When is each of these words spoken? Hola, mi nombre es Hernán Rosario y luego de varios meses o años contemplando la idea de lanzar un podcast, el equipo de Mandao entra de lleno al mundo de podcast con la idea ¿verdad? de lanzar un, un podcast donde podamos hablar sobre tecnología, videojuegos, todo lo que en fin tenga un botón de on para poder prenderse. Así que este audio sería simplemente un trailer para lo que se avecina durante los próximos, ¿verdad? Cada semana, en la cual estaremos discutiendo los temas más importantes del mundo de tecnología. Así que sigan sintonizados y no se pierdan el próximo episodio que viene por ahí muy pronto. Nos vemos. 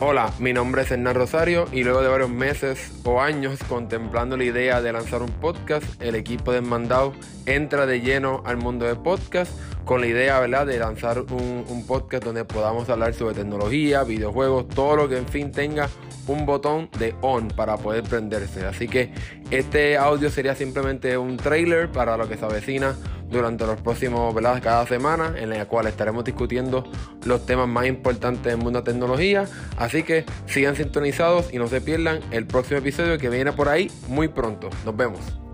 Hola, 0.00 0.32
mi 0.38 0.52
nombre 0.52 0.82
es 0.82 0.92
Hernán 0.92 1.16
Rosario 1.16 1.66
y 1.72 1.82
luego 1.82 2.02
de 2.02 2.08
varios 2.08 2.30
meses 2.30 2.92
o 3.02 3.20
años 3.20 3.58
contemplando 3.68 4.36
la 4.36 4.44
idea 4.44 4.80
de 4.80 4.92
lanzar 4.92 5.22
un 5.22 5.30
podcast, 5.32 6.00
el 6.00 6.14
equipo 6.14 6.52
de 6.52 6.60
Mandao 6.60 7.14
entra 7.46 7.84
de 7.84 8.00
lleno 8.00 8.40
al 8.46 8.58
mundo 8.58 8.86
de 8.86 8.94
podcast 8.94 9.50
con 9.84 10.00
la 10.00 10.06
idea 10.06 10.38
¿verdad? 10.38 10.68
de 10.68 10.78
lanzar 10.78 11.22
un, 11.32 11.64
un 11.68 11.84
podcast 11.84 12.22
donde 12.22 12.44
podamos 12.44 12.88
hablar 12.88 13.12
sobre 13.12 13.34
tecnología, 13.34 14.04
videojuegos, 14.04 14.68
todo 14.68 14.94
lo 14.94 15.08
que 15.08 15.18
en 15.18 15.26
fin 15.26 15.50
tenga 15.50 15.88
un 16.28 16.46
botón 16.46 16.88
de 17.00 17.16
on 17.20 17.48
para 17.48 17.76
poder 17.76 18.04
prenderse. 18.04 18.66
Así 18.66 18.86
que 18.86 19.12
este 19.50 19.96
audio 19.96 20.30
sería 20.30 20.54
simplemente 20.54 21.18
un 21.18 21.36
trailer 21.36 21.90
para 21.90 22.16
lo 22.16 22.28
que 22.28 22.36
se 22.36 22.44
avecina 22.44 22.94
durante 23.30 23.66
los 23.66 23.80
próximos, 23.80 24.34
¿verdad? 24.34 24.60
Cada 24.62 24.86
semana, 24.86 25.34
en 25.36 25.50
la 25.50 25.64
cual 25.66 25.86
estaremos 25.86 26.24
discutiendo 26.24 26.84
los 27.24 27.44
temas 27.46 27.68
más 27.68 27.86
importantes 27.86 28.44
del 28.44 28.58
mundo 28.58 28.80
de 28.80 28.90
tecnología. 28.90 29.46
Así 29.76 30.02
que 30.02 30.24
sigan 30.46 30.76
sintonizados 30.76 31.52
y 31.52 31.58
no 31.58 31.68
se 31.68 31.80
pierdan 31.80 32.20
el 32.30 32.46
próximo 32.46 32.78
episodio 32.78 33.18
que 33.18 33.28
viene 33.28 33.52
por 33.52 33.68
ahí 33.68 33.90
muy 34.08 34.28
pronto. 34.28 34.70
Nos 34.84 34.96
vemos. 34.96 35.47